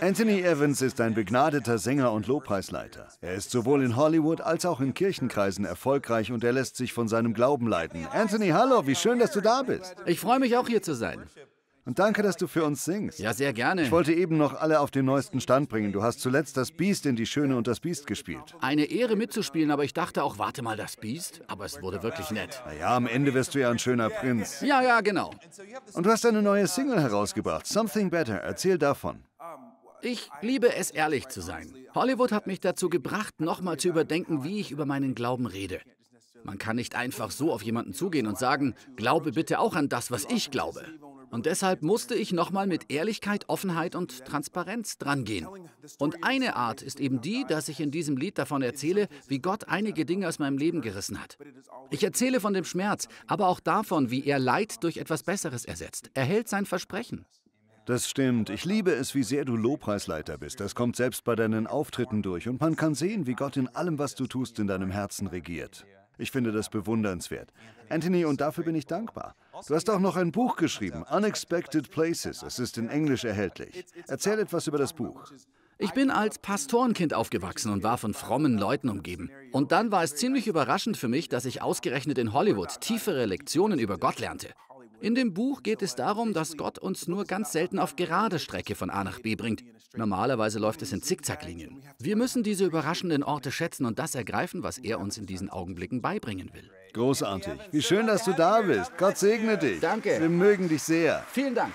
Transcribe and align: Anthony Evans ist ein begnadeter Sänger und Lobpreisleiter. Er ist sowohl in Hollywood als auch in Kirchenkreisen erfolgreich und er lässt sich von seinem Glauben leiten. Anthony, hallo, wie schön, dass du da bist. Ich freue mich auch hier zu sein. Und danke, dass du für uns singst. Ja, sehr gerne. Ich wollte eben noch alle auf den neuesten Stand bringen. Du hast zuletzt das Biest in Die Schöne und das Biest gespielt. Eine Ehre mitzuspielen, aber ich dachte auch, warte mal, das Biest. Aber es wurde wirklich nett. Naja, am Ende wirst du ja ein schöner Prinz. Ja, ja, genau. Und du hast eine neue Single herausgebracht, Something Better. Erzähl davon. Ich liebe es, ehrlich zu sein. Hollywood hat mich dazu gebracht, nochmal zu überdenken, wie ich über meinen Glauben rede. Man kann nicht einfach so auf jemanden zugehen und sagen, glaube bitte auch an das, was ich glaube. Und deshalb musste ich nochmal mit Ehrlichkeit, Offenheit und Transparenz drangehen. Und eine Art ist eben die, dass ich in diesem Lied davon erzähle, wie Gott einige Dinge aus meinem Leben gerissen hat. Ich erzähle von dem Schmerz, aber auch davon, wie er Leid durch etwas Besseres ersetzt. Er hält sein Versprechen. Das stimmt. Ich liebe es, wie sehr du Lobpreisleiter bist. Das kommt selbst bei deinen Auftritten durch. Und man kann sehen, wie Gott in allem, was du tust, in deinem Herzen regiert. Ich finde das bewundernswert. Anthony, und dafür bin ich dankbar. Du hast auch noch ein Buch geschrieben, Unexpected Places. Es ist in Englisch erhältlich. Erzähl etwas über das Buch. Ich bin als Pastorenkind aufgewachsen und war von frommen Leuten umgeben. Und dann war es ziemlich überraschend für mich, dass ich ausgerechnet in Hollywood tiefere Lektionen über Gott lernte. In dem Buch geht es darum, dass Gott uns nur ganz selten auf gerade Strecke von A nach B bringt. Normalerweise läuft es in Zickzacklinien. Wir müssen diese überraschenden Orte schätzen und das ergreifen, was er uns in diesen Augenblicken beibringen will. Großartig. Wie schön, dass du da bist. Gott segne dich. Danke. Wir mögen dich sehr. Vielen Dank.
Anthony 0.00 0.40
Evans 0.42 0.82
ist 0.82 1.00
ein 1.00 1.14
begnadeter 1.14 1.78
Sänger 1.78 2.12
und 2.12 2.26
Lobpreisleiter. 2.26 3.08
Er 3.20 3.34
ist 3.34 3.50
sowohl 3.50 3.82
in 3.82 3.96
Hollywood 3.96 4.40
als 4.40 4.66
auch 4.66 4.80
in 4.80 4.94
Kirchenkreisen 4.94 5.64
erfolgreich 5.64 6.32
und 6.32 6.44
er 6.44 6.52
lässt 6.52 6.76
sich 6.76 6.92
von 6.92 7.08
seinem 7.08 7.34
Glauben 7.34 7.68
leiten. 7.68 8.06
Anthony, 8.12 8.48
hallo, 8.48 8.86
wie 8.86 8.94
schön, 8.94 9.18
dass 9.18 9.32
du 9.32 9.40
da 9.40 9.62
bist. 9.62 9.94
Ich 10.06 10.20
freue 10.20 10.38
mich 10.38 10.56
auch 10.56 10.66
hier 10.66 10.82
zu 10.82 10.94
sein. 10.94 11.22
Und 11.84 11.98
danke, 11.98 12.22
dass 12.22 12.36
du 12.36 12.46
für 12.46 12.64
uns 12.64 12.84
singst. 12.84 13.18
Ja, 13.18 13.34
sehr 13.34 13.52
gerne. 13.52 13.82
Ich 13.82 13.90
wollte 13.90 14.12
eben 14.12 14.36
noch 14.36 14.54
alle 14.54 14.78
auf 14.78 14.92
den 14.92 15.04
neuesten 15.04 15.40
Stand 15.40 15.68
bringen. 15.68 15.90
Du 15.90 16.02
hast 16.02 16.20
zuletzt 16.20 16.56
das 16.56 16.70
Biest 16.70 17.06
in 17.06 17.16
Die 17.16 17.26
Schöne 17.26 17.56
und 17.56 17.66
das 17.66 17.80
Biest 17.80 18.06
gespielt. 18.06 18.54
Eine 18.60 18.84
Ehre 18.84 19.16
mitzuspielen, 19.16 19.72
aber 19.72 19.82
ich 19.82 19.92
dachte 19.92 20.22
auch, 20.22 20.38
warte 20.38 20.62
mal, 20.62 20.76
das 20.76 20.96
Biest. 20.96 21.42
Aber 21.48 21.64
es 21.64 21.82
wurde 21.82 22.04
wirklich 22.04 22.30
nett. 22.30 22.62
Naja, 22.66 22.94
am 22.94 23.08
Ende 23.08 23.34
wirst 23.34 23.56
du 23.56 23.58
ja 23.58 23.70
ein 23.70 23.80
schöner 23.80 24.10
Prinz. 24.10 24.60
Ja, 24.60 24.80
ja, 24.80 25.00
genau. 25.00 25.32
Und 25.94 26.06
du 26.06 26.10
hast 26.10 26.24
eine 26.24 26.40
neue 26.40 26.68
Single 26.68 27.00
herausgebracht, 27.00 27.66
Something 27.66 28.10
Better. 28.10 28.36
Erzähl 28.36 28.78
davon. 28.78 29.24
Ich 30.02 30.30
liebe 30.40 30.74
es, 30.74 30.90
ehrlich 30.90 31.28
zu 31.28 31.40
sein. 31.40 31.72
Hollywood 31.94 32.32
hat 32.32 32.46
mich 32.46 32.60
dazu 32.60 32.88
gebracht, 32.88 33.40
nochmal 33.40 33.76
zu 33.78 33.88
überdenken, 33.88 34.42
wie 34.44 34.60
ich 34.60 34.70
über 34.70 34.84
meinen 34.84 35.14
Glauben 35.14 35.46
rede. 35.46 35.80
Man 36.44 36.58
kann 36.58 36.76
nicht 36.76 36.96
einfach 36.96 37.30
so 37.30 37.52
auf 37.52 37.62
jemanden 37.62 37.94
zugehen 37.94 38.26
und 38.26 38.38
sagen, 38.38 38.74
glaube 38.96 39.32
bitte 39.32 39.60
auch 39.60 39.76
an 39.76 39.88
das, 39.88 40.10
was 40.10 40.24
ich 40.24 40.50
glaube. 40.50 40.84
Und 41.30 41.46
deshalb 41.46 41.82
musste 41.82 42.14
ich 42.14 42.32
nochmal 42.32 42.66
mit 42.66 42.90
Ehrlichkeit, 42.90 43.48
Offenheit 43.48 43.94
und 43.94 44.26
Transparenz 44.26 44.98
drangehen. 44.98 45.48
Und 45.98 46.24
eine 46.24 46.56
Art 46.56 46.82
ist 46.82 47.00
eben 47.00 47.22
die, 47.22 47.46
dass 47.48 47.68
ich 47.68 47.80
in 47.80 47.90
diesem 47.90 48.18
Lied 48.18 48.36
davon 48.36 48.60
erzähle, 48.60 49.08
wie 49.28 49.38
Gott 49.38 49.68
einige 49.68 50.04
Dinge 50.04 50.28
aus 50.28 50.38
meinem 50.38 50.58
Leben 50.58 50.82
gerissen 50.82 51.22
hat. 51.22 51.38
Ich 51.90 52.04
erzähle 52.04 52.40
von 52.40 52.52
dem 52.52 52.64
Schmerz, 52.64 53.08
aber 53.26 53.48
auch 53.48 53.60
davon, 53.60 54.10
wie 54.10 54.26
er 54.26 54.38
Leid 54.38 54.82
durch 54.84 54.98
etwas 54.98 55.22
Besseres 55.22 55.64
ersetzt. 55.64 56.10
Er 56.12 56.24
hält 56.24 56.48
sein 56.48 56.66
Versprechen. 56.66 57.24
Das 57.84 58.08
stimmt. 58.08 58.48
Ich 58.48 58.64
liebe 58.64 58.92
es, 58.92 59.14
wie 59.16 59.24
sehr 59.24 59.44
du 59.44 59.56
Lobpreisleiter 59.56 60.38
bist. 60.38 60.60
Das 60.60 60.76
kommt 60.76 60.94
selbst 60.94 61.24
bei 61.24 61.34
deinen 61.34 61.66
Auftritten 61.66 62.22
durch. 62.22 62.48
Und 62.48 62.60
man 62.60 62.76
kann 62.76 62.94
sehen, 62.94 63.26
wie 63.26 63.34
Gott 63.34 63.56
in 63.56 63.66
allem, 63.68 63.98
was 63.98 64.14
du 64.14 64.28
tust, 64.28 64.60
in 64.60 64.68
deinem 64.68 64.92
Herzen 64.92 65.26
regiert. 65.26 65.84
Ich 66.16 66.30
finde 66.30 66.52
das 66.52 66.68
bewundernswert. 66.68 67.52
Anthony, 67.88 68.24
und 68.24 68.40
dafür 68.40 68.62
bin 68.64 68.76
ich 68.76 68.86
dankbar. 68.86 69.34
Du 69.66 69.74
hast 69.74 69.90
auch 69.90 69.98
noch 69.98 70.16
ein 70.16 70.30
Buch 70.30 70.56
geschrieben, 70.56 71.02
Unexpected 71.10 71.90
Places. 71.90 72.42
Es 72.42 72.60
ist 72.60 72.78
in 72.78 72.88
Englisch 72.88 73.24
erhältlich. 73.24 73.84
Erzähl 74.06 74.38
etwas 74.38 74.68
über 74.68 74.78
das 74.78 74.92
Buch. 74.92 75.24
Ich 75.78 75.90
bin 75.92 76.10
als 76.10 76.38
Pastorenkind 76.38 77.12
aufgewachsen 77.12 77.72
und 77.72 77.82
war 77.82 77.98
von 77.98 78.14
frommen 78.14 78.56
Leuten 78.56 78.88
umgeben. 78.88 79.30
Und 79.50 79.72
dann 79.72 79.90
war 79.90 80.04
es 80.04 80.14
ziemlich 80.14 80.46
überraschend 80.46 80.96
für 80.96 81.08
mich, 81.08 81.28
dass 81.28 81.44
ich 81.44 81.60
ausgerechnet 81.60 82.18
in 82.18 82.32
Hollywood 82.32 82.80
tiefere 82.80 83.26
Lektionen 83.26 83.80
über 83.80 83.98
Gott 83.98 84.20
lernte. 84.20 84.50
In 85.02 85.16
dem 85.16 85.34
Buch 85.34 85.64
geht 85.64 85.82
es 85.82 85.96
darum, 85.96 86.32
dass 86.32 86.56
Gott 86.56 86.78
uns 86.78 87.08
nur 87.08 87.24
ganz 87.24 87.50
selten 87.50 87.80
auf 87.80 87.96
gerade 87.96 88.38
Strecke 88.38 88.76
von 88.76 88.88
A 88.88 89.02
nach 89.02 89.18
B 89.18 89.34
bringt. 89.34 89.64
Normalerweise 89.96 90.60
läuft 90.60 90.80
es 90.82 90.92
in 90.92 91.02
Zickzacklinien. 91.02 91.82
Wir 91.98 92.14
müssen 92.14 92.44
diese 92.44 92.64
überraschenden 92.64 93.24
Orte 93.24 93.50
schätzen 93.50 93.84
und 93.84 93.98
das 93.98 94.14
ergreifen, 94.14 94.62
was 94.62 94.78
er 94.78 95.00
uns 95.00 95.18
in 95.18 95.26
diesen 95.26 95.50
Augenblicken 95.50 96.02
beibringen 96.02 96.50
will. 96.54 96.70
Großartig. 96.92 97.54
Wie 97.72 97.82
schön, 97.82 98.06
dass 98.06 98.24
du 98.24 98.32
da 98.32 98.62
bist. 98.62 98.96
Gott 98.96 99.18
segne 99.18 99.58
dich. 99.58 99.80
Danke. 99.80 100.20
Wir 100.20 100.28
mögen 100.28 100.68
dich 100.68 100.82
sehr. 100.82 101.24
Vielen 101.32 101.54
Dank. 101.54 101.70